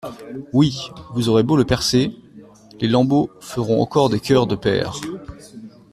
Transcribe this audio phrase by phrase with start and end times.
[0.51, 0.79] Oui,
[1.13, 2.11] vous aurez beau le percer,
[2.79, 4.99] les lambeaux feront encore des cœurs de père.